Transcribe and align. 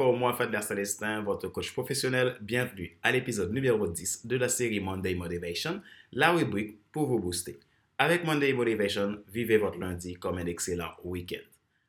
encore 0.00 0.16
moi, 0.16 0.32
Fadler 0.32 0.62
Célestin, 0.62 1.20
votre 1.20 1.48
coach 1.48 1.74
professionnel. 1.74 2.38
Bienvenue 2.40 2.96
à 3.02 3.12
l'épisode 3.12 3.52
numéro 3.52 3.86
10 3.86 4.24
de 4.26 4.36
la 4.38 4.48
série 4.48 4.80
Monday 4.80 5.14
Motivation, 5.14 5.82
la 6.12 6.32
rubrique 6.32 6.78
pour 6.90 7.04
vous 7.04 7.18
booster. 7.18 7.60
Avec 7.98 8.24
Monday 8.24 8.54
Motivation, 8.54 9.22
vivez 9.28 9.58
votre 9.58 9.78
lundi 9.78 10.14
comme 10.14 10.38
un 10.38 10.46
excellent 10.46 10.92
week-end. 11.04 11.44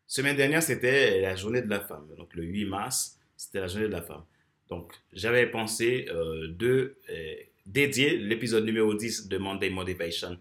Semaine 0.07 0.35
dernière, 0.35 0.61
c'était 0.61 1.21
la 1.21 1.37
journée 1.37 1.61
de 1.61 1.69
la 1.69 1.79
femme. 1.79 2.05
Donc 2.17 2.35
le 2.35 2.43
8 2.43 2.65
mars, 2.65 3.17
c'était 3.37 3.61
la 3.61 3.67
journée 3.67 3.87
de 3.87 3.93
la 3.93 4.01
femme. 4.01 4.25
Donc 4.67 4.91
j'avais 5.13 5.49
pensé 5.49 6.07
euh, 6.09 6.49
de 6.49 6.97
euh, 7.09 7.35
dédier 7.65 8.17
l'épisode 8.17 8.65
numéro 8.65 8.93
10 8.93 9.29
de 9.29 9.37
Monday 9.37 9.69
Motivation 9.69 10.37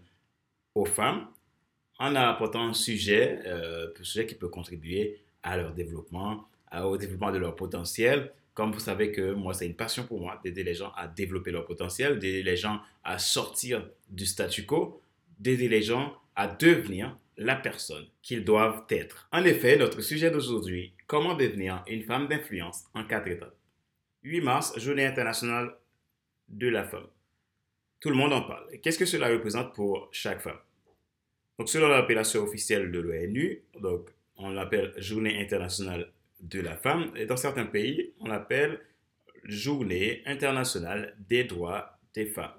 aux 0.75 0.83
femmes 0.83 1.25
en 1.99 2.15
apportant 2.15 2.67
un 2.67 2.73
sujet, 2.73 3.39
euh, 3.45 3.93
un 3.97 4.03
sujet 4.03 4.25
qui 4.25 4.35
peut 4.35 4.49
contribuer 4.49 5.21
à 5.41 5.55
leur 5.55 5.73
développement, 5.73 6.50
au 6.73 6.97
développement 6.97 7.31
de 7.31 7.37
leur 7.37 7.55
potentiel. 7.55 8.31
Comme 8.53 8.71
vous 8.71 8.79
savez 8.79 9.11
que 9.11 9.33
moi, 9.33 9.53
c'est 9.53 9.65
une 9.65 9.75
passion 9.75 10.05
pour 10.05 10.19
moi 10.19 10.39
d'aider 10.43 10.63
les 10.63 10.73
gens 10.73 10.91
à 10.95 11.07
développer 11.07 11.51
leur 11.51 11.65
potentiel, 11.65 12.19
d'aider 12.19 12.43
les 12.43 12.57
gens 12.57 12.81
à 13.03 13.17
sortir 13.17 13.87
du 14.09 14.25
statu 14.25 14.65
quo, 14.65 15.01
d'aider 15.39 15.69
les 15.69 15.81
gens 15.81 16.15
à 16.35 16.47
devenir 16.47 17.17
la 17.37 17.55
personne 17.55 18.05
qu'ils 18.21 18.43
doivent 18.43 18.83
être. 18.89 19.27
En 19.31 19.43
effet, 19.43 19.77
notre 19.77 20.01
sujet 20.01 20.31
d'aujourd'hui, 20.31 20.93
comment 21.07 21.33
devenir 21.33 21.83
une 21.87 22.03
femme 22.03 22.27
d'influence 22.27 22.85
en 22.93 23.05
quatre 23.05 23.27
étapes. 23.27 23.55
8 24.23 24.41
mars, 24.41 24.79
journée 24.79 25.05
internationale 25.05 25.75
de 26.49 26.67
la 26.67 26.83
femme. 26.83 27.07
Tout 27.99 28.09
le 28.09 28.15
monde 28.15 28.33
en 28.33 28.41
parle. 28.41 28.65
Qu'est-ce 28.79 28.99
que 28.99 29.05
cela 29.05 29.29
représente 29.29 29.73
pour 29.73 30.09
chaque 30.11 30.41
femme? 30.41 30.59
Donc, 31.57 31.69
selon 31.69 31.87
l'appellation 31.87 32.43
officielle 32.43 32.91
de 32.91 32.99
l'ONU, 32.99 33.63
donc 33.79 34.09
on 34.35 34.49
l'appelle 34.49 34.93
Journée 34.97 35.39
internationale 35.41 36.11
de 36.41 36.59
la 36.59 36.75
femme, 36.75 37.11
et 37.15 37.25
dans 37.25 37.37
certains 37.37 37.65
pays, 37.65 38.13
on 38.19 38.27
l'appelle 38.27 38.79
Journée 39.43 40.21
internationale 40.25 41.15
des 41.27 41.43
droits 41.45 41.97
des 42.13 42.27
femmes. 42.27 42.53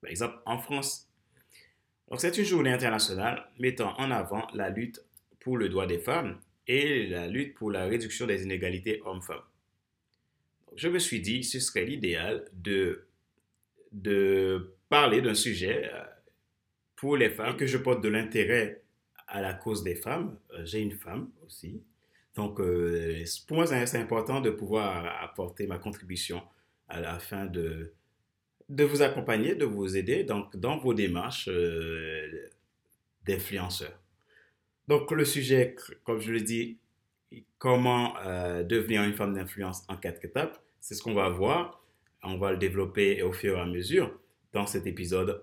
Par 0.00 0.10
exemple, 0.10 0.38
en 0.46 0.58
France. 0.58 1.10
Donc, 2.08 2.20
c'est 2.20 2.38
une 2.38 2.44
journée 2.44 2.72
internationale 2.72 3.50
mettant 3.58 3.98
en 3.98 4.10
avant 4.10 4.46
la 4.54 4.70
lutte 4.70 5.00
pour 5.40 5.56
le 5.56 5.68
droit 5.68 5.86
des 5.86 5.98
femmes 5.98 6.38
et 6.68 7.06
la 7.08 7.26
lutte 7.26 7.54
pour 7.54 7.70
la 7.70 7.86
réduction 7.86 8.26
des 8.26 8.44
inégalités 8.44 9.02
hommes-femmes. 9.04 9.42
Je 10.76 10.88
me 10.88 10.98
suis 10.98 11.20
dit, 11.20 11.42
ce 11.42 11.58
serait 11.58 11.84
l'idéal 11.84 12.48
de, 12.52 13.06
de 13.92 14.74
parler 14.88 15.20
d'un 15.20 15.34
sujet 15.34 15.90
euh, 15.92 16.04
pour 16.96 17.16
les 17.16 17.30
femmes 17.30 17.56
que 17.56 17.66
je 17.66 17.78
porte 17.78 18.02
de 18.02 18.08
l'intérêt 18.08 18.82
à 19.26 19.40
la 19.40 19.54
cause 19.54 19.82
des 19.82 19.94
femmes. 19.94 20.38
Euh, 20.52 20.64
j'ai 20.64 20.80
une 20.80 20.92
femme 20.92 21.30
aussi. 21.44 21.82
Donc, 22.34 22.60
euh, 22.60 23.24
pour 23.46 23.58
moi, 23.58 23.66
c'est 23.66 23.98
important 23.98 24.40
de 24.40 24.50
pouvoir 24.50 25.22
apporter 25.22 25.66
ma 25.66 25.78
contribution 25.78 26.42
à 26.88 27.00
la 27.00 27.18
fin 27.18 27.46
de, 27.46 27.92
de 28.68 28.84
vous 28.84 29.02
accompagner, 29.02 29.54
de 29.54 29.64
vous 29.64 29.96
aider 29.96 30.24
donc, 30.24 30.56
dans 30.56 30.76
vos 30.78 30.94
démarches 30.94 31.48
euh, 31.48 32.48
d'influenceurs. 33.24 34.00
Donc, 34.88 35.10
le 35.12 35.24
sujet, 35.24 35.76
comme 36.02 36.20
je 36.20 36.32
le 36.32 36.40
dis, 36.40 36.78
comment 37.58 38.14
devenir 38.64 39.02
une 39.02 39.14
femme 39.14 39.34
d'influence 39.34 39.82
en 39.88 39.96
quatre 39.96 40.24
étapes, 40.24 40.62
c'est 40.80 40.94
ce 40.94 41.02
qu'on 41.02 41.14
va 41.14 41.30
voir. 41.30 41.82
On 42.22 42.36
va 42.36 42.52
le 42.52 42.58
développer 42.58 43.22
au 43.22 43.32
fur 43.32 43.56
et 43.56 43.60
à 43.60 43.66
mesure 43.66 44.12
dans 44.52 44.66
cet 44.66 44.86
épisode 44.86 45.42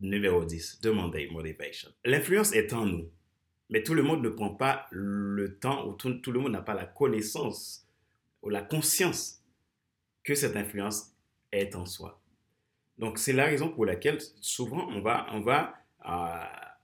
numéro 0.00 0.44
10 0.44 0.80
de 0.80 0.90
Monday 0.90 1.28
Motivation. 1.30 1.90
L'influence 2.04 2.52
est 2.52 2.72
en 2.72 2.86
nous. 2.86 3.10
Mais 3.70 3.84
tout 3.84 3.94
le 3.94 4.02
monde 4.02 4.22
ne 4.22 4.28
prend 4.28 4.50
pas 4.50 4.86
le 4.90 5.56
temps, 5.58 5.86
ou 5.86 5.92
tout, 5.94 6.32
le 6.32 6.40
monde 6.40 6.52
n'a 6.52 6.60
pas 6.60 6.74
la 6.74 6.86
connaissance 6.86 7.86
ou 8.42 8.50
la 8.50 8.62
conscience 8.62 9.42
que 10.24 10.34
cette 10.34 10.56
influence 10.56 11.12
est 11.52 11.76
en 11.76 11.86
soi. 11.86 12.20
Donc 12.98 13.18
c'est 13.18 13.32
la 13.32 13.46
raison 13.46 13.70
pour 13.70 13.86
laquelle 13.86 14.18
souvent 14.40 14.88
on 14.88 15.00
va, 15.00 15.26
on 15.32 15.40
va 15.40 15.74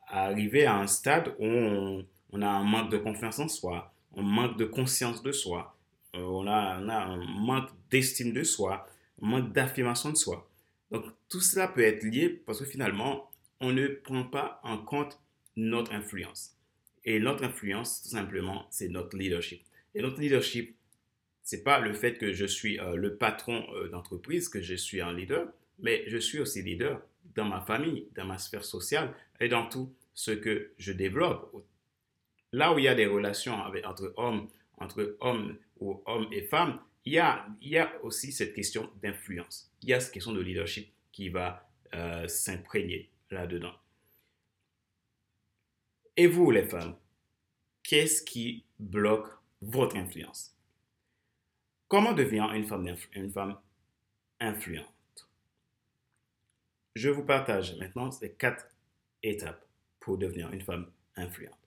arriver 0.06 0.64
à 0.64 0.76
un 0.76 0.86
stade 0.86 1.34
où 1.40 1.44
on, 1.44 2.42
a 2.42 2.48
un 2.48 2.64
manque 2.64 2.90
de 2.90 2.98
confiance 2.98 3.38
en 3.40 3.48
soi, 3.48 3.92
on 4.12 4.22
manque 4.22 4.56
de 4.56 4.64
conscience 4.64 5.22
de 5.22 5.32
soi, 5.32 5.76
euh, 6.14 6.20
on 6.20 6.46
a, 6.46 6.80
on 6.80 6.88
a 6.88 6.96
un 6.96 7.16
manque 7.16 7.70
d'estime 7.90 8.32
de 8.32 8.44
soi, 8.44 8.86
un 9.20 9.26
manque 9.26 9.52
d'affirmation 9.52 10.10
de 10.10 10.16
soi. 10.16 10.48
Donc 10.90 11.04
tout 11.28 11.40
cela 11.40 11.66
peut 11.66 11.82
être 11.82 12.04
lié 12.04 12.28
parce 12.28 12.60
que 12.60 12.64
finalement, 12.64 13.30
on 13.60 13.72
ne 13.72 13.88
prend 13.88 14.24
pas 14.24 14.60
en 14.62 14.78
compte 14.78 15.18
notre 15.56 15.92
influence. 15.92 16.55
Et 17.06 17.20
notre 17.20 17.44
influence, 17.44 18.02
tout 18.02 18.08
simplement, 18.08 18.66
c'est 18.70 18.88
notre 18.88 19.16
leadership. 19.16 19.62
Et 19.94 20.02
notre 20.02 20.20
leadership, 20.20 20.76
c'est 21.42 21.62
pas 21.62 21.78
le 21.78 21.94
fait 21.94 22.18
que 22.18 22.32
je 22.32 22.44
suis 22.44 22.80
euh, 22.80 22.96
le 22.96 23.16
patron 23.16 23.64
euh, 23.74 23.88
d'entreprise, 23.88 24.48
que 24.48 24.60
je 24.60 24.74
suis 24.74 25.00
un 25.00 25.12
leader, 25.12 25.46
mais 25.78 26.04
je 26.08 26.16
suis 26.16 26.40
aussi 26.40 26.62
leader 26.62 27.00
dans 27.36 27.44
ma 27.44 27.60
famille, 27.60 28.08
dans 28.16 28.24
ma 28.24 28.38
sphère 28.38 28.64
sociale 28.64 29.14
et 29.40 29.48
dans 29.48 29.68
tout 29.68 29.94
ce 30.14 30.32
que 30.32 30.72
je 30.78 30.92
développe. 30.92 31.64
Là 32.52 32.74
où 32.74 32.78
il 32.78 32.84
y 32.84 32.88
a 32.88 32.94
des 32.94 33.06
relations 33.06 33.54
entre 33.84 34.12
hommes, 34.16 34.48
entre 34.78 35.16
hommes 35.20 35.56
ou 35.78 36.02
hommes 36.06 36.26
et 36.32 36.42
femmes, 36.42 36.80
il 37.04 37.12
y 37.12 37.18
a, 37.20 37.46
aussi 38.02 38.32
cette 38.32 38.52
question 38.52 38.90
d'influence. 39.00 39.70
Il 39.82 39.90
y 39.90 39.94
a 39.94 40.00
cette 40.00 40.12
question 40.12 40.32
de 40.32 40.40
leadership 40.40 40.92
qui 41.12 41.28
va 41.28 41.68
euh, 41.94 42.26
s'imprégner 42.26 43.10
là-dedans. 43.30 43.72
Et 46.16 46.26
vous, 46.26 46.50
les 46.50 46.64
femmes, 46.64 46.96
qu'est-ce 47.82 48.22
qui 48.22 48.64
bloque 48.78 49.28
votre 49.60 49.96
influence? 49.96 50.56
Comment 51.88 52.14
devenir 52.14 52.50
une 52.52 52.64
femme, 52.64 52.96
une 53.12 53.30
femme 53.30 53.58
influente? 54.40 55.28
Je 56.94 57.10
vous 57.10 57.24
partage 57.24 57.76
maintenant 57.76 58.10
ces 58.10 58.32
quatre 58.32 58.66
étapes 59.22 59.62
pour 60.00 60.16
devenir 60.16 60.50
une 60.52 60.62
femme 60.62 60.90
influente. 61.16 61.58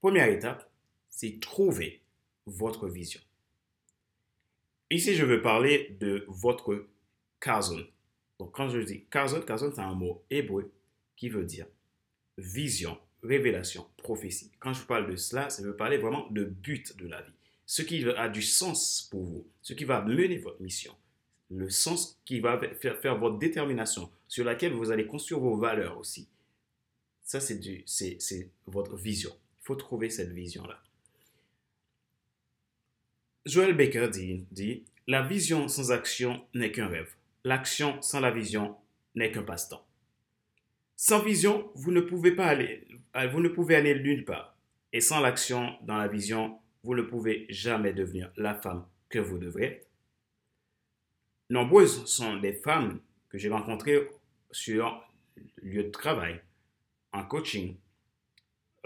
Première 0.00 0.28
étape, 0.28 0.70
c'est 1.10 1.38
trouver 1.38 2.00
votre 2.46 2.88
vision. 2.88 3.20
Ici, 4.88 5.14
je 5.14 5.24
veux 5.24 5.42
parler 5.42 5.96
de 6.00 6.24
votre 6.28 6.86
kazon. 7.40 7.86
Donc, 8.38 8.54
quand 8.54 8.70
je 8.70 8.78
dis 8.78 9.04
kazon, 9.10 9.42
kazon, 9.42 9.70
c'est 9.74 9.82
un 9.82 9.94
mot 9.94 10.24
hébreu 10.30 10.72
qui 11.16 11.28
veut 11.28 11.44
dire 11.44 11.66
vision 12.38 12.98
révélation, 13.22 13.86
prophétie. 13.96 14.50
Quand 14.58 14.72
je 14.72 14.82
parle 14.84 15.10
de 15.10 15.16
cela, 15.16 15.50
ça 15.50 15.62
veut 15.62 15.76
parler 15.76 15.98
vraiment 15.98 16.26
de 16.30 16.44
but 16.44 16.96
de 16.96 17.06
la 17.08 17.22
vie. 17.22 17.32
Ce 17.66 17.82
qui 17.82 18.08
a 18.08 18.28
du 18.28 18.42
sens 18.42 19.08
pour 19.10 19.24
vous, 19.24 19.46
ce 19.62 19.72
qui 19.72 19.84
va 19.84 20.02
mener 20.02 20.38
votre 20.38 20.62
mission, 20.62 20.94
le 21.50 21.68
sens 21.70 22.20
qui 22.24 22.40
va 22.40 22.60
faire, 22.74 23.18
votre 23.18 23.38
détermination, 23.38 24.10
sur 24.28 24.44
laquelle 24.44 24.72
vous 24.72 24.90
allez 24.90 25.06
construire 25.06 25.40
vos 25.40 25.56
valeurs 25.56 25.98
aussi. 25.98 26.28
Ça, 27.22 27.40
c'est 27.40 28.50
votre 28.66 28.96
vision. 28.96 29.30
Il 29.60 29.64
faut 29.64 29.74
trouver 29.74 30.10
cette 30.10 30.32
vision-là. 30.32 30.80
Joel 33.46 33.76
Baker 33.76 34.08
dit, 34.10 34.84
La 35.06 35.22
vision 35.22 35.68
sans 35.68 35.92
action 35.92 36.44
n'est 36.54 36.72
qu'un 36.72 36.88
rêve. 36.88 37.14
L'action 37.44 38.00
sans 38.02 38.20
la 38.20 38.32
vision 38.32 38.76
n'est 39.14 39.30
qu'un 39.30 39.42
passe-temps. 39.42 39.85
Sans 40.96 41.22
vision, 41.22 41.70
vous 41.74 41.92
ne 41.92 42.00
pouvez 42.00 42.32
pas 42.32 42.46
aller, 42.46 42.88
euh, 43.16 43.28
vous 43.28 43.40
ne 43.40 43.48
pouvez 43.48 43.76
aller 43.76 44.00
nulle 44.00 44.24
part. 44.24 44.56
Et 44.94 45.02
sans 45.02 45.20
l'action 45.20 45.74
dans 45.82 45.98
la 45.98 46.08
vision, 46.08 46.58
vous 46.82 46.94
ne 46.94 47.02
pouvez 47.02 47.46
jamais 47.50 47.92
devenir 47.92 48.32
la 48.36 48.54
femme 48.54 48.86
que 49.10 49.18
vous 49.18 49.36
devrez. 49.36 49.84
Nombreuses 51.50 52.06
sont 52.06 52.36
les 52.36 52.54
femmes 52.54 53.00
que 53.28 53.36
j'ai 53.36 53.50
rencontrées 53.50 54.08
sur 54.50 55.06
lieu 55.56 55.84
de 55.84 55.90
travail, 55.90 56.40
en 57.12 57.24
coaching 57.24 57.76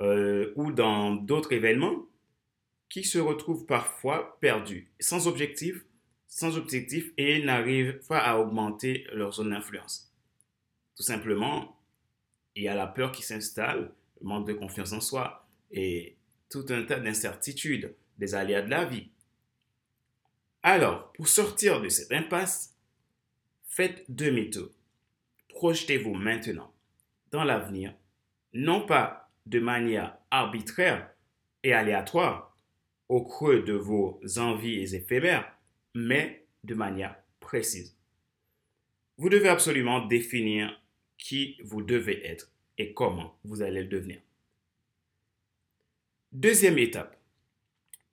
euh, 0.01 0.53
ou 0.57 0.73
dans 0.73 1.15
d'autres 1.15 1.53
événements 1.53 2.07
qui 2.89 3.05
se 3.05 3.19
retrouvent 3.19 3.67
parfois 3.67 4.37
perdues, 4.41 4.91
sans 4.99 5.29
objectif, 5.29 5.85
sans 6.27 6.57
objectif 6.57 7.13
et 7.17 7.43
n'arrivent 7.45 8.01
pas 8.09 8.19
à 8.19 8.37
augmenter 8.37 9.07
leur 9.13 9.33
zone 9.33 9.51
d'influence. 9.51 10.13
Tout 10.97 11.05
simplement, 11.05 11.80
il 12.61 12.65
y 12.65 12.69
a 12.69 12.75
la 12.75 12.87
peur 12.87 13.11
qui 13.11 13.23
s'installe, 13.23 13.91
le 14.21 14.27
manque 14.27 14.47
de 14.47 14.53
confiance 14.53 14.93
en 14.93 15.01
soi 15.01 15.49
et 15.71 16.17
tout 16.51 16.67
un 16.69 16.83
tas 16.83 17.01
d'incertitudes, 17.01 17.95
des 18.19 18.35
aléas 18.35 18.61
de 18.61 18.69
la 18.69 18.85
vie. 18.85 19.09
Alors, 20.63 21.11
pour 21.13 21.27
sortir 21.27 21.81
de 21.81 21.89
cette 21.89 22.13
impasse, 22.13 22.77
faites 23.67 24.05
demi-tour. 24.11 24.69
Projetez-vous 25.49 26.13
maintenant 26.13 26.71
dans 27.31 27.45
l'avenir, 27.45 27.95
non 28.53 28.85
pas 28.85 29.31
de 29.47 29.59
manière 29.59 30.19
arbitraire 30.31 31.11
et 31.63 31.73
aléatoire, 31.73 32.55
au 33.09 33.25
creux 33.25 33.63
de 33.63 33.73
vos 33.73 34.21
envies 34.37 34.95
éphémères, 34.95 35.51
mais 35.95 36.45
de 36.65 36.75
manière 36.75 37.17
précise. 37.41 37.97
Vous 39.17 39.31
devez 39.31 39.49
absolument 39.49 40.05
définir 40.07 40.79
qui 41.17 41.57
vous 41.65 41.83
devez 41.83 42.27
être 42.27 42.50
et 42.81 42.95
comment 42.95 43.37
vous 43.45 43.61
allez 43.61 43.83
le 43.83 43.89
devenir. 43.89 44.21
Deuxième 46.33 46.79
étape, 46.79 47.21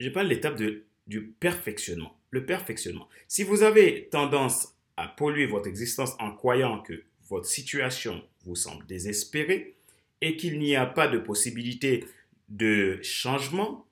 je 0.02 0.10
parle 0.10 0.28
de 0.28 0.34
l'étape 0.34 0.62
du 1.08 1.28
perfectionnement. 1.40 2.14
le 2.30 2.46
perfectionnement. 2.46 3.08
Si 3.30 3.44
vous 3.44 3.64
avez 3.64 4.10
tendance 4.10 4.76
à 4.98 5.08
polluer 5.08 5.46
votre 5.46 5.68
existence 5.68 6.12
en 6.20 6.34
croyant 6.34 6.82
que 6.82 7.06
votre 7.30 7.46
situation 7.46 8.22
vous 8.44 8.58
semble 8.58 8.86
désespérée 8.86 9.78
et 10.20 10.36
qu'il 10.36 10.60
n'y 10.60 10.76
a 10.76 10.86
pas 10.86 11.08
de 11.08 11.18
possibilité 11.18 12.04
de 12.50 13.02
changement, 13.02 13.88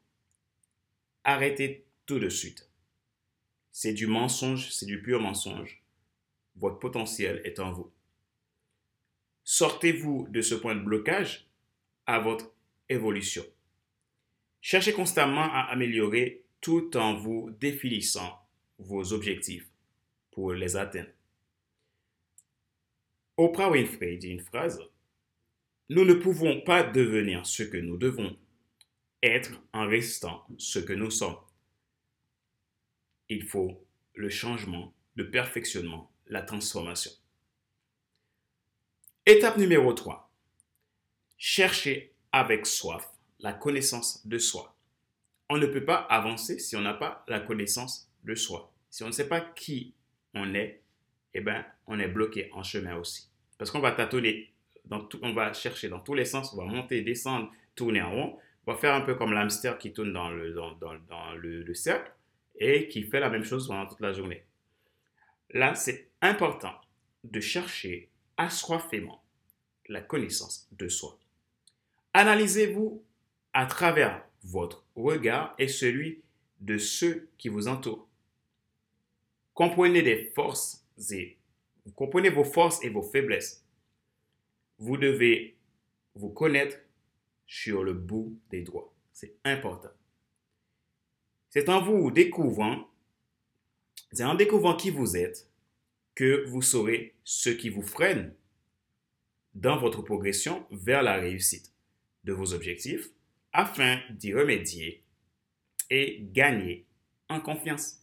arrêtez 1.24 1.86
tout 2.06 2.20
de 2.20 2.28
suite. 2.28 2.70
C'est 3.72 3.94
du 3.94 4.08
mensonge, 4.08 4.70
c'est 4.72 4.86
du 4.86 5.02
pur 5.02 5.22
mensonge. 5.22 5.82
Votre 6.58 6.80
potentiel 6.80 7.42
est 7.46 7.60
en 7.60 7.72
vous. 7.72 7.90
Sortez-vous 9.48 10.28
de 10.32 10.42
ce 10.42 10.56
point 10.56 10.74
de 10.74 10.84
blocage 10.84 11.48
à 12.08 12.20
votre 12.20 12.52
évolution. 12.90 13.46
Cherchez 14.60 14.92
constamment 14.92 15.54
à 15.54 15.68
améliorer 15.70 16.44
tout 16.62 16.98
en 16.98 17.14
vous 17.14 17.52
définissant 17.60 18.42
vos 18.80 19.14
objectifs 19.14 19.70
pour 20.32 20.54
les 20.54 20.76
atteindre. 20.76 21.12
Oprah 23.38 23.70
Winfrey 23.70 24.18
dit 24.18 24.30
une 24.30 24.42
phrase, 24.42 24.82
Nous 25.90 26.06
ne 26.06 26.16
pouvons 26.16 26.62
pas 26.62 26.82
devenir 26.82 27.46
ce 27.46 27.62
que 27.62 27.78
nous 27.78 27.98
devons 27.98 28.36
être 29.22 29.52
en 29.74 29.88
restant 29.88 30.48
ce 30.58 30.80
que 30.80 30.94
nous 30.94 31.12
sommes. 31.12 31.38
Il 33.30 33.44
faut 33.44 33.86
le 34.16 34.30
changement, 34.30 34.92
le 35.14 35.30
perfectionnement, 35.30 36.12
la 36.26 36.42
transformation. 36.42 37.12
Étape 39.28 39.58
numéro 39.58 39.92
3. 39.92 40.30
Chercher 41.36 42.14
avec 42.32 42.68
soif 42.68 43.10
la 43.40 43.54
connaissance 43.54 44.22
de 44.28 44.38
soi. 44.38 44.76
On 45.50 45.58
ne 45.58 45.66
peut 45.66 45.84
pas 45.84 45.96
avancer 45.96 46.60
si 46.60 46.76
on 46.76 46.82
n'a 46.82 46.94
pas 46.94 47.26
la 47.28 47.40
connaissance 47.40 48.08
de 48.24 48.36
soi. 48.36 48.72
Si 48.92 49.02
on 49.02 49.08
ne 49.08 49.12
sait 49.12 49.28
pas 49.28 49.42
qui 49.42 49.96
on 50.36 50.54
est, 50.54 50.84
eh 51.34 51.42
ben, 51.42 51.66
on 51.88 51.98
est 51.98 52.08
bloqué 52.08 52.52
en 52.54 52.62
chemin 52.62 52.98
aussi. 52.98 53.32
Parce 53.58 53.72
qu'on 53.72 53.80
va 53.80 53.94
tâtonner, 53.94 54.54
dans 54.86 55.10
on 55.24 55.34
va 55.34 55.54
chercher 55.54 55.90
dans 55.90 56.02
tous 56.02 56.14
les 56.14 56.26
sens, 56.26 56.54
on 56.54 56.58
va 56.58 56.66
monter, 56.66 57.02
descendre, 57.02 57.50
tourner 57.74 58.04
en 58.04 58.12
rond. 58.12 58.38
On 58.68 58.74
va 58.74 58.78
faire 58.78 58.94
un 58.94 59.02
peu 59.02 59.16
comme 59.16 59.34
l'hamster 59.34 59.80
qui 59.80 59.92
tourne 59.92 60.14
dans, 60.14 60.30
le, 60.30 61.74
cercle 61.74 62.12
et 62.60 62.88
qui 62.90 63.02
fait 63.02 63.22
la 63.22 63.32
même 63.32 63.44
chose 63.44 63.68
pendant 63.68 63.88
toute 63.88 64.02
la 64.02 64.14
journée. 64.14 64.46
Là, 65.50 65.74
c'est 65.74 66.12
important 66.22 66.80
de 67.24 67.40
chercher 67.40 68.12
assoiffément 68.38 69.24
la 69.88 70.02
connaissance 70.02 70.68
de 70.72 70.88
soi. 70.88 71.18
Analysez-vous 72.14 73.04
à 73.54 73.66
travers 73.66 74.26
votre 74.44 74.86
regard 74.96 75.56
et 75.58 75.68
celui 75.68 76.22
de 76.62 76.78
ceux 76.78 77.30
qui 77.38 77.50
vous 77.50 77.68
entourent. 77.68 78.08
Comprenez 79.54 80.02
comprenez 81.96 82.30
vos 82.30 82.44
forces 82.44 82.84
et 82.84 82.90
vos 82.90 83.02
faiblesses. 83.02 83.64
Vous 84.80 84.98
devez 84.98 85.56
vous 86.16 86.30
connaître 86.30 86.78
sur 87.48 87.84
le 87.84 87.94
bout 87.94 88.38
des 88.50 88.62
doigts. 88.62 88.94
C'est 89.14 89.36
important. 89.44 89.92
C'est 91.50 91.70
en 91.70 91.82
vous 91.82 92.12
découvrant, 92.12 92.90
c'est 94.12 94.26
en 94.26 94.36
découvrant 94.36 94.76
qui 94.76 94.90
vous 94.90 95.16
êtes 95.16 95.50
que 96.16 96.46
vous 96.48 96.62
saurez 96.62 97.14
ce 97.24 97.50
qui 97.50 97.70
vous 97.70 97.82
freine 97.82 98.34
dans 99.54 99.78
votre 99.78 100.02
progression 100.02 100.66
vers 100.72 101.04
la 101.04 101.16
réussite 101.16 101.74
de 102.24 102.34
vos 102.34 102.54
objectifs 102.54 103.10
afin 103.54 104.00
d'y 104.12 104.34
remédier 104.34 105.04
et 105.90 106.26
gagner 106.32 106.86
en 107.30 107.40
confiance. 107.40 108.02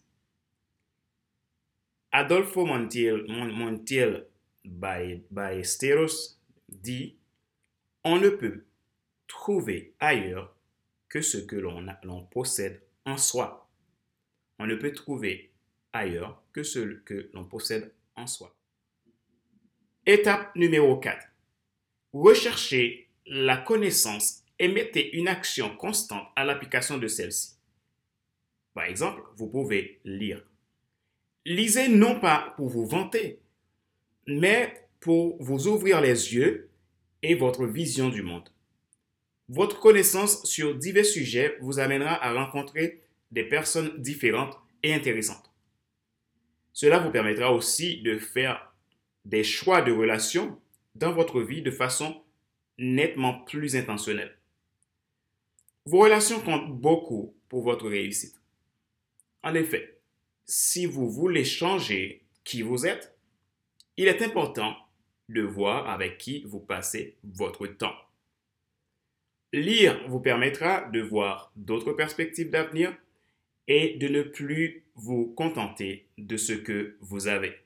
Adolfo 2.11 2.65
Montiel, 2.65 3.25
Montiel 3.27 4.27
Ballesteros 4.63 6.39
dit 6.69 7.17
On 8.03 8.19
ne 8.19 8.29
peut 8.29 8.65
trouver 9.27 9.95
ailleurs 9.99 10.55
que 11.09 11.21
ce 11.21 11.37
que 11.37 11.55
l'on 11.55 12.25
possède 12.25 12.81
en 13.05 13.17
soi. 13.17 13.69
On 14.59 14.67
ne 14.67 14.75
peut 14.75 14.93
trouver 14.93 15.51
ailleurs 15.91 16.43
que 16.53 16.63
ce 16.63 16.79
que 16.79 17.29
l'on 17.33 17.45
possède 17.45 17.91
en 18.15 18.27
soi. 18.27 18.55
Étape 20.05 20.55
numéro 20.55 20.97
4. 20.97 21.27
Recherchez 22.13 23.09
la 23.25 23.57
connaissance 23.57 24.43
et 24.59 24.67
mettez 24.67 25.15
une 25.17 25.27
action 25.27 25.75
constante 25.77 26.27
à 26.35 26.43
l'application 26.43 26.97
de 26.97 27.07
celle-ci. 27.07 27.53
Par 28.73 28.85
exemple, 28.85 29.21
vous 29.35 29.47
pouvez 29.47 29.99
lire 30.03 30.43
Lisez 31.45 31.89
non 31.89 32.19
pas 32.19 32.53
pour 32.55 32.69
vous 32.69 32.85
vanter, 32.85 33.39
mais 34.27 34.87
pour 34.99 35.41
vous 35.43 35.67
ouvrir 35.67 35.99
les 35.99 36.33
yeux 36.33 36.69
et 37.21 37.35
votre 37.35 37.65
vision 37.65 38.09
du 38.09 38.21
monde. 38.21 38.47
Votre 39.49 39.79
connaissance 39.79 40.45
sur 40.45 40.75
divers 40.75 41.05
sujets 41.05 41.57
vous 41.59 41.79
amènera 41.79 42.23
à 42.23 42.33
rencontrer 42.33 43.01
des 43.31 43.43
personnes 43.43 44.01
différentes 44.01 44.57
et 44.83 44.93
intéressantes. 44.93 45.52
Cela 46.73 46.99
vous 46.99 47.11
permettra 47.11 47.53
aussi 47.53 48.01
de 48.01 48.17
faire 48.17 48.73
des 49.25 49.43
choix 49.43 49.81
de 49.81 49.91
relations 49.91 50.59
dans 50.95 51.13
votre 51.13 51.41
vie 51.41 51.61
de 51.61 51.71
façon 51.71 52.21
nettement 52.77 53.43
plus 53.43 53.75
intentionnelle. 53.75 54.37
Vos 55.85 55.99
relations 55.99 56.41
comptent 56.41 56.71
beaucoup 56.73 57.35
pour 57.47 57.63
votre 57.63 57.87
réussite. 57.87 58.41
En 59.43 59.53
effet, 59.53 59.99
si 60.45 60.85
vous 60.85 61.09
voulez 61.09 61.45
changer 61.45 62.25
qui 62.43 62.61
vous 62.61 62.85
êtes, 62.85 63.15
il 63.97 64.07
est 64.07 64.21
important 64.21 64.75
de 65.29 65.41
voir 65.41 65.89
avec 65.89 66.17
qui 66.17 66.43
vous 66.43 66.59
passez 66.59 67.17
votre 67.23 67.67
temps. 67.67 67.95
Lire 69.51 70.01
vous 70.07 70.19
permettra 70.19 70.89
de 70.89 71.01
voir 71.01 71.51
d'autres 71.55 71.93
perspectives 71.93 72.49
d'avenir 72.49 72.95
et 73.67 73.97
de 73.97 74.07
ne 74.07 74.23
plus 74.23 74.83
vous 74.95 75.33
contenter 75.35 76.07
de 76.17 76.37
ce 76.37 76.53
que 76.53 76.97
vous 77.01 77.27
avez. 77.27 77.59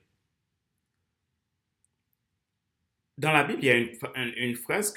Dans 3.16 3.32
la 3.32 3.44
Bible, 3.44 3.60
il 3.62 3.66
y 3.66 3.70
a 3.70 3.76
une, 3.76 4.56
phrase 4.56 4.94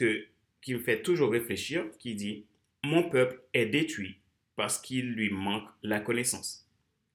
qui 0.61 0.73
me 0.73 0.79
fait 0.79 1.01
toujours 1.01 1.31
réfléchir 1.31 1.85
qui 1.97 2.13
dit 2.13 2.45
Mon 2.83 3.09
peuple 3.09 3.41
est 3.53 3.65
détruit 3.65 4.19
parce 4.55 4.79
qu'il 4.79 5.13
lui 5.13 5.31
manque 5.31 5.67
la 5.81 5.99
connaissance 5.99 6.61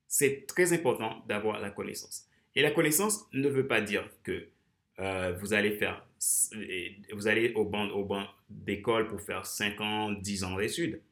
c'est 0.09 0.47
très 0.47 0.73
important 0.73 1.23
d'avoir 1.29 1.61
la 1.61 1.71
connaissance. 1.71 2.29
Et 2.55 2.63
la 2.63 2.71
connaissance 2.71 3.27
ne 3.33 3.49
veut 3.49 3.67
pas 3.67 3.81
dire 3.81 4.09
que 4.23 4.49
euh, 4.99 5.37
vous 5.39 5.53
allez 5.53 5.73
faire, 5.73 6.07
vous 7.13 7.27
allez 7.27 7.53
au 7.55 7.65
banc, 7.65 7.89
au 7.91 8.05
banc 8.05 8.27
d'école 8.49 9.09
pour 9.09 9.21
faire 9.21 9.45
5 9.45 9.81
ans, 9.81 10.13
10 10.13 10.45
ans 10.45 10.57
d'études. 10.57 11.03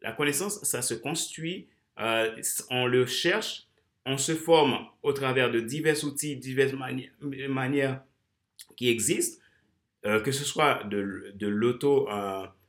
La 0.00 0.12
connaissance, 0.12 0.62
ça 0.64 0.80
se 0.80 0.94
construit, 0.94 1.68
euh, 2.00 2.40
on 2.70 2.86
le 2.86 3.06
cherche, 3.06 3.66
on 4.06 4.18
se 4.18 4.34
forme 4.34 4.86
au 5.02 5.12
travers 5.12 5.50
de 5.50 5.60
divers 5.60 6.02
outils, 6.04 6.36
diverses 6.36 6.74
manières 7.22 8.02
qui 8.76 8.88
existent, 8.88 9.42
euh, 10.06 10.20
que 10.20 10.32
ce 10.32 10.44
soit 10.44 10.84
de, 10.84 11.32
de 11.34 11.46
l'auto, 11.46 12.08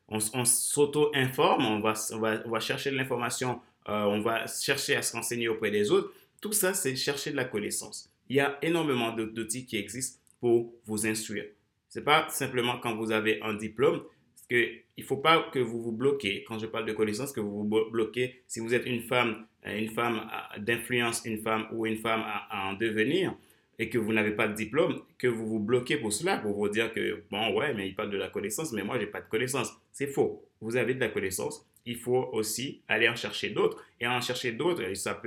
on, 0.07 0.19
s'auto-informe, 0.19 1.65
on 1.65 1.79
va, 1.79 1.93
on, 2.12 2.19
va, 2.19 2.41
on 2.45 2.50
va 2.50 2.59
chercher 2.59 2.91
de 2.91 2.95
l'information 2.95 3.62
euh, 3.89 4.03
on 4.03 4.19
va 4.19 4.45
chercher 4.45 4.95
à 4.95 5.01
se 5.01 5.15
renseigner 5.15 5.48
auprès 5.48 5.71
des 5.71 5.89
autres. 5.89 6.13
Tout 6.41 6.51
ça, 6.51 6.74
c'est 6.74 6.95
chercher 6.95 7.31
de 7.31 7.36
la 7.36 7.45
connaissance. 7.45 8.12
Il 8.27 8.36
y 8.36 8.39
a 8.39 8.59
énormément 8.62 9.12
d'outils 9.12 9.65
qui 9.65 9.77
existent 9.77 10.19
pour 10.39 10.74
vous 10.86 11.07
instruire. 11.07 11.45
Ce 11.89 11.98
n'est 11.98 12.05
pas 12.05 12.29
simplement 12.29 12.77
quand 12.77 12.95
vous 12.95 13.12
avez 13.12 13.41
un 13.41 13.55
diplôme, 13.55 14.03
que 14.50 14.70
il 14.98 15.03
faut 15.03 15.18
pas 15.18 15.50
que 15.53 15.60
vous 15.60 15.82
vous 15.82 15.91
bloquez. 15.91 16.44
Quand 16.48 16.60
je 16.60 16.65
parle 16.65 16.86
de 16.86 16.94
connaissance, 16.94 17.32
que 17.32 17.39
vous 17.39 17.63
vous 17.63 17.89
bloquez. 17.91 18.41
Si 18.48 18.60
vous 18.60 18.74
êtes 18.74 18.86
une 18.86 19.01
femme, 19.01 19.46
euh, 19.65 19.77
une 19.77 19.89
femme 19.89 20.29
d'influence, 20.58 21.22
une 21.25 21.38
femme 21.38 21.68
ou 21.72 21.86
une 21.86 21.98
femme 21.98 22.24
à, 22.25 22.70
en 22.70 22.74
devenir, 22.74 23.34
et 23.77 23.89
que 23.89 23.98
vous 23.98 24.12
n'avez 24.12 24.32
pas 24.32 24.48
de 24.48 24.56
diplôme, 24.56 25.01
que 25.18 25.27
vous 25.27 25.48
vous 25.48 25.60
bloquez 25.60 25.98
pour 25.98 26.12
cela, 26.12 26.38
pour 26.38 26.53
vous 26.53 26.68
dire 26.68 26.91
que, 26.91 27.24
bon, 27.32 27.53
ouais, 27.56 27.74
mais 27.74 27.88
il 27.88 27.96
parle 27.96 28.10
de 28.10 28.18
la 28.18 28.27
connaissance, 28.27 28.74
mais 28.74 28.84
moi, 28.84 28.96
je 28.96 29.06
n'ai 29.06 29.08
pas 29.08 29.22
de 29.22 29.29
connaissance. 29.29 29.74
C'est 29.94 30.08
faux. 30.08 30.44
Vous 30.60 30.75
avez 30.75 30.94
de 30.94 31.00
la 31.00 31.08
connaissance 31.08 31.65
il 31.89 31.98
faut 31.98 32.29
aussi 32.34 32.82
aller 32.88 33.10
en 33.10 33.15
chercher 33.15 33.50
d'autres. 33.50 33.84
Et 34.00 34.08
en 34.08 34.22
chercher 34.22 34.51
d'autres, 34.51 34.94
ça, 34.94 35.20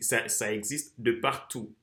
ça, 0.00 0.28
ça 0.28 0.52
existe 0.52 0.94
de 0.98 1.12
partout. 1.12 1.74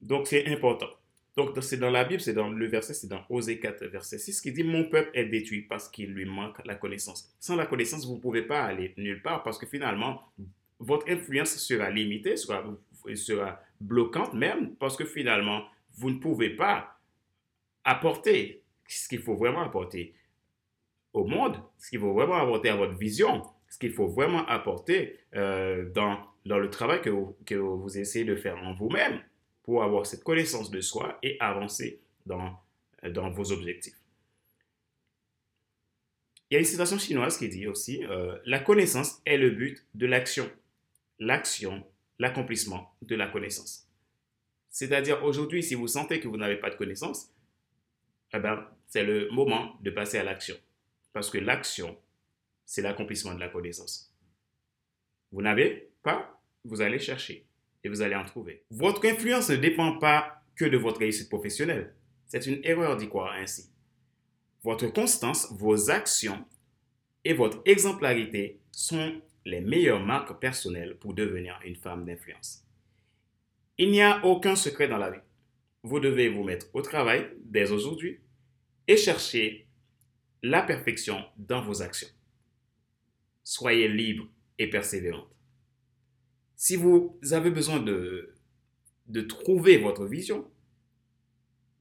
Donc, 0.00 0.26
c'est 0.26 0.46
important. 0.48 0.90
Donc, 1.36 1.56
c'est 1.62 1.78
dans 1.78 1.90
la 1.90 2.04
Bible, 2.04 2.20
c'est 2.20 2.34
dans 2.34 2.50
le 2.50 2.66
verset, 2.66 2.92
c'est 2.92 3.06
dans 3.06 3.24
Osée 3.30 3.58
4, 3.58 3.86
verset 3.86 4.18
6, 4.18 4.40
qui 4.42 4.52
dit 4.52 4.64
Mon 4.64 4.84
peuple 4.84 5.10
est 5.14 5.24
détruit 5.24 5.62
parce 5.62 5.88
qu'il 5.88 6.12
lui 6.12 6.26
manque 6.26 6.58
la 6.66 6.74
connaissance. 6.74 7.34
Sans 7.40 7.56
la 7.56 7.64
connaissance, 7.64 8.06
vous 8.06 8.16
ne 8.16 8.20
pouvez 8.20 8.42
pas 8.42 8.62
aller 8.62 8.92
nulle 8.98 9.22
part 9.22 9.42
parce 9.42 9.58
que 9.58 9.66
finalement, 9.66 10.22
votre 10.78 11.10
influence 11.10 11.56
sera 11.56 11.90
limitée, 11.90 12.36
sera, 12.36 12.62
sera 13.14 13.60
bloquante 13.80 14.34
même 14.34 14.74
parce 14.76 14.96
que 14.96 15.06
finalement, 15.06 15.64
vous 15.94 16.10
ne 16.10 16.18
pouvez 16.18 16.50
pas 16.50 16.98
apporter 17.84 18.62
ce 18.86 19.08
qu'il 19.08 19.20
faut 19.20 19.34
vraiment 19.34 19.62
apporter 19.62 20.14
au 21.14 21.24
monde, 21.24 21.56
ce 21.78 21.90
qu'il 21.90 22.00
faut 22.00 22.12
vraiment 22.12 22.36
apporter 22.36 22.68
à 22.68 22.76
votre 22.76 22.96
vision, 22.96 23.42
ce 23.68 23.78
qu'il 23.78 23.92
faut 23.92 24.08
vraiment 24.08 24.46
apporter 24.46 25.18
euh, 25.34 25.90
dans 25.90 26.18
le 26.44 26.68
travail 26.68 27.00
que 27.00 27.10
que 27.46 27.54
vous 27.54 27.96
essayez 27.96 28.26
de 28.26 28.36
faire 28.36 28.58
en 28.58 28.74
vous-même 28.74 29.22
pour 29.62 29.82
avoir 29.82 30.06
cette 30.06 30.24
connaissance 30.24 30.70
de 30.70 30.80
soi 30.80 31.18
et 31.22 31.36
avancer 31.40 32.00
dans, 32.26 32.58
dans 33.10 33.30
vos 33.30 33.52
objectifs. 33.52 33.96
Il 36.50 36.54
y 36.54 36.56
a 36.56 36.60
une 36.60 36.66
citation 36.66 36.98
chinoise 36.98 37.38
qui 37.38 37.48
dit 37.48 37.66
aussi, 37.66 38.04
euh, 38.04 38.36
la 38.44 38.58
connaissance 38.58 39.22
est 39.24 39.38
le 39.38 39.50
but 39.50 39.86
de 39.94 40.06
l'action. 40.06 40.50
L'action, 41.18 41.82
l'accomplissement 42.18 42.94
de 43.00 43.14
la 43.14 43.28
connaissance. 43.28 43.88
C'est-à-dire 44.68 45.24
aujourd'hui, 45.24 45.62
si 45.62 45.74
vous 45.74 45.86
sentez 45.88 46.20
que 46.20 46.28
vous 46.28 46.36
n'avez 46.36 46.56
pas 46.56 46.70
de 46.70 46.76
connaissance, 46.76 47.30
eh 48.34 48.38
ben, 48.38 48.66
c'est 48.86 49.04
le 49.04 49.30
moment 49.30 49.76
de 49.80 49.90
passer 49.90 50.18
à 50.18 50.24
l'action. 50.24 50.56
Parce 51.12 51.30
que 51.30 51.38
l'action, 51.38 51.98
c'est 52.66 52.82
l'accomplissement 52.82 53.34
de 53.34 53.40
la 53.40 53.48
connaissance. 53.48 54.14
Vous 55.30 55.42
n'avez 55.42 55.90
pas, 56.02 56.38
vous 56.64 56.82
allez 56.82 56.98
chercher 56.98 57.46
et 57.84 57.88
vous 57.88 58.02
allez 58.02 58.14
en 58.14 58.24
trouver. 58.24 58.64
Votre 58.70 59.06
influence 59.06 59.50
ne 59.50 59.56
dépend 59.56 59.98
pas 59.98 60.42
que 60.54 60.64
de 60.64 60.76
votre 60.76 61.00
réussite 61.00 61.28
professionnelle. 61.28 61.94
C'est 62.26 62.46
une 62.46 62.60
erreur 62.64 62.96
d'y 62.96 63.08
croire 63.08 63.32
ainsi. 63.32 63.70
Votre 64.62 64.86
constance, 64.86 65.52
vos 65.52 65.90
actions 65.90 66.44
et 67.24 67.34
votre 67.34 67.60
exemplarité 67.64 68.60
sont 68.70 69.20
les 69.44 69.60
meilleures 69.60 70.04
marques 70.04 70.38
personnelles 70.40 70.96
pour 70.98 71.14
devenir 71.14 71.58
une 71.64 71.76
femme 71.76 72.04
d'influence. 72.04 72.64
Il 73.78 73.90
n'y 73.90 74.02
a 74.02 74.24
aucun 74.24 74.54
secret 74.54 74.88
dans 74.88 74.98
la 74.98 75.10
vie. 75.10 75.20
Vous 75.82 75.98
devez 75.98 76.28
vous 76.28 76.44
mettre 76.44 76.66
au 76.74 76.82
travail 76.82 77.28
dès 77.44 77.72
aujourd'hui 77.72 78.20
et 78.86 78.96
chercher 78.96 79.66
la 80.42 80.62
perfection 80.62 81.24
dans 81.36 81.62
vos 81.62 81.82
actions. 81.82 82.08
Soyez 83.42 83.88
libre 83.88 84.28
et 84.58 84.70
persévérante. 84.70 85.28
Si 86.62 86.76
vous 86.76 87.18
avez 87.32 87.50
besoin 87.50 87.80
de, 87.80 88.36
de 89.08 89.20
trouver 89.20 89.78
votre 89.78 90.06
vision, 90.06 90.48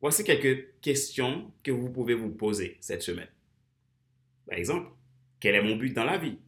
voici 0.02 0.24
quelques 0.24 0.74
questions 0.82 1.54
que 1.62 1.70
vous 1.70 1.92
pouvez 1.92 2.16
vous 2.16 2.32
poser 2.32 2.78
cette 2.80 3.04
semaine. 3.04 3.30
Par 4.48 4.58
exemple, 4.58 4.90
quel 5.40 5.54
est 5.54 5.62
mon 5.62 5.76
but 5.76 5.94
dans 5.94 6.04
la 6.04 6.18
vie? 6.18 6.40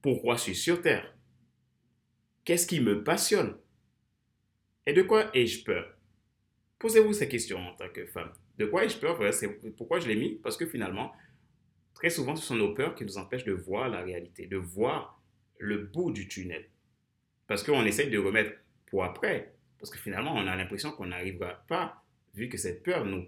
Pourquoi 0.00 0.36
je 0.36 0.40
suis 0.44 0.54
sur 0.54 0.80
Terre? 0.80 1.14
Qu'est-ce 2.46 2.66
qui 2.66 2.80
me 2.80 3.04
passionne? 3.04 3.54
Et 4.86 4.94
de 4.94 5.02
quoi 5.02 5.30
ai-je 5.36 5.62
peur? 5.62 5.94
Posez-vous 6.78 7.12
ces 7.12 7.28
questions 7.28 7.58
en 7.58 7.76
tant 7.76 7.90
que 7.90 8.06
femme. 8.06 8.32
De 8.56 8.64
quoi 8.64 8.86
ai-je 8.86 8.96
peur? 8.96 9.20
Pourquoi 9.76 10.00
je 10.00 10.08
l'ai 10.08 10.16
mis 10.16 10.36
Parce 10.36 10.56
que 10.56 10.64
finalement, 10.64 11.12
très 11.92 12.08
souvent, 12.08 12.34
ce 12.34 12.46
sont 12.46 12.56
nos 12.56 12.72
peurs 12.72 12.94
qui 12.94 13.04
nous 13.04 13.18
empêchent 13.18 13.44
de 13.44 13.52
voir 13.52 13.90
la 13.90 14.00
réalité, 14.00 14.46
de 14.46 14.56
voir 14.56 15.22
le 15.58 15.84
bout 15.84 16.12
du 16.12 16.26
tunnel. 16.26 16.64
Parce 17.50 17.64
qu'on 17.64 17.84
essaye 17.84 18.08
de 18.10 18.18
remettre 18.18 18.52
pour 18.86 19.02
après. 19.02 19.52
Parce 19.80 19.90
que 19.90 19.98
finalement, 19.98 20.32
on 20.36 20.46
a 20.46 20.54
l'impression 20.54 20.92
qu'on 20.92 21.06
n'arrivera 21.06 21.54
pas, 21.66 22.04
vu 22.32 22.48
que 22.48 22.56
cette 22.56 22.84
peur 22.84 23.04
nous, 23.04 23.26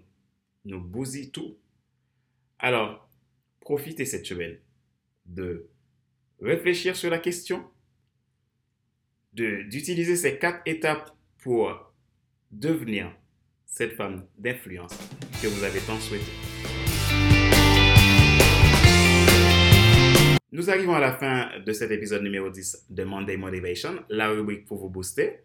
nous 0.63 0.79
bousille 0.79 1.29
tout. 1.29 1.57
Alors, 2.57 3.09
profitez 3.59 4.05
cette 4.05 4.25
semaine 4.25 4.57
de 5.25 5.67
réfléchir 6.39 6.95
sur 6.95 7.09
la 7.09 7.19
question, 7.19 7.69
d'utiliser 9.33 10.15
ces 10.15 10.39
quatre 10.39 10.61
étapes 10.65 11.11
pour 11.39 11.93
devenir 12.49 13.13
cette 13.65 13.91
femme 13.91 14.25
d'influence 14.37 14.97
que 15.41 15.47
vous 15.47 15.65
avez 15.65 15.81
tant 15.81 15.99
souhaité. 15.99 16.52
Nous 20.53 20.69
arrivons 20.69 20.93
à 20.93 20.99
la 20.99 21.13
fin 21.13 21.49
de 21.65 21.73
cet 21.73 21.89
épisode 21.89 22.21
numéro 22.21 22.47
10 22.47 22.85
de 22.91 23.03
Monday 23.03 23.37
Motivation, 23.37 24.03
la 24.07 24.29
rubrique 24.29 24.67
pour 24.67 24.77
vous 24.77 24.87
booster. 24.87 25.39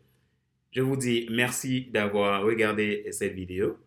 Je 0.70 0.82
vous 0.82 0.96
dis 0.96 1.26
merci 1.30 1.86
d'avoir 1.90 2.42
regardé 2.42 3.06
cette 3.10 3.32
vidéo. 3.32 3.78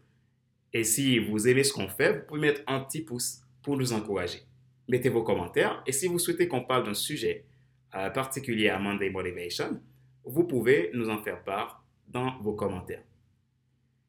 Et 0.74 0.84
si 0.84 1.20
vous 1.20 1.48
aimez 1.48 1.64
ce 1.64 1.74
qu'on 1.74 1.88
fait, 1.88 2.14
vous 2.14 2.26
pouvez 2.26 2.40
mettre 2.40 2.64
un 2.66 2.80
petit 2.80 3.02
pouce 3.02 3.42
pour 3.62 3.78
nous 3.78 3.94
encourager. 3.94 4.40
Mettez 4.88 5.10
vos 5.10 5.22
commentaires 5.22 5.84
et 5.86 5.92
si 5.92 6.08
vous 6.08 6.18
souhaitez 6.18 6.48
qu'on 6.48 6.64
parle 6.64 6.86
d'un 6.86 6.96
sujet 6.96 7.46
euh, 7.94 8.10
particulier 8.10 8.70
à 8.70 8.80
Monday 8.80 9.12
Motivation, 9.12 9.80
vous 10.26 10.46
pouvez 10.46 10.90
nous 10.96 11.12
en 11.12 11.20
faire 11.20 11.44
part 11.44 11.86
dans 12.08 12.40
vos 12.40 12.54
commentaires. 12.54 13.04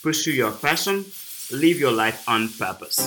Pursue 0.02 0.36
Your 0.36 0.56
Passion, 0.56 1.04
Live 1.50 1.80
Your 1.80 1.92
Life 1.92 2.20
on 2.28 2.46
Purpose. 2.46 3.00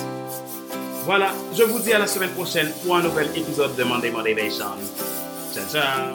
Voilà, 1.04 1.34
je 1.56 1.62
vous 1.62 1.78
dis 1.80 1.92
à 1.92 1.98
la 1.98 2.06
semaine 2.06 2.32
prochaine 2.32 2.72
pour 2.82 2.96
un 2.96 3.02
nouvel 3.02 3.30
épisode 3.34 3.76
de 3.76 3.84
Monday 3.84 4.10
Motivation. 4.10 4.76
Ciao, 5.54 5.66
ciao. 5.70 6.12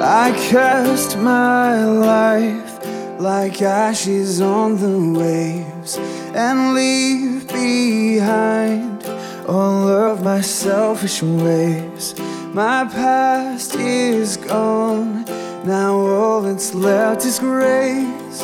I 0.00 0.32
cast 0.50 1.16
my 1.18 1.84
life 1.84 2.77
like 3.18 3.60
ashes 3.62 4.40
on 4.40 4.76
the 4.76 5.18
waves 5.18 5.98
and 6.34 6.74
leave 6.74 7.48
behind 7.48 9.04
all 9.48 9.88
of 9.88 10.22
my 10.22 10.40
selfish 10.40 11.22
ways. 11.22 12.14
My 12.54 12.84
past 12.84 13.74
is 13.74 14.36
gone, 14.36 15.24
now 15.64 15.94
all 15.94 16.42
that's 16.42 16.74
left 16.74 17.24
is 17.24 17.38
grace. 17.38 18.40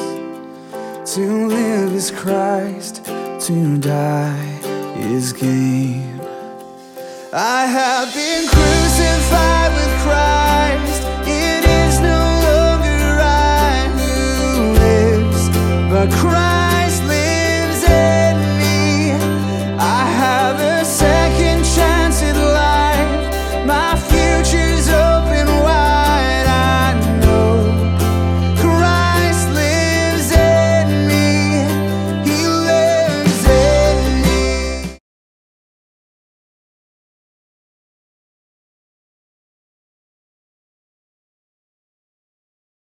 To 1.14 1.47
live 1.47 1.93
is 1.93 2.11
Christ, 2.11 3.04
to 3.04 3.78
die 3.78 4.61
is 4.97 5.33
gain. 5.33 6.21
I 7.33 7.66
have 7.66 8.12
been 8.14 8.49
crucified 8.49 9.73
with 9.75 10.02
Christ. 10.02 10.43
cry. 16.11 16.43